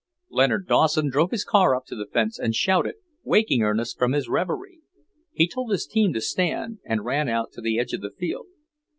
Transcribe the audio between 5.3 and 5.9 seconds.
He told his